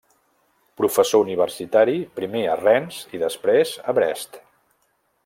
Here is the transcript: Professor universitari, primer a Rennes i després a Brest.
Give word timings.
Professor 0.79 1.25
universitari, 1.25 1.95
primer 2.21 2.43
a 2.53 2.57
Rennes 2.65 3.03
i 3.19 3.21
després 3.25 3.75
a 3.93 3.97
Brest. 3.99 4.41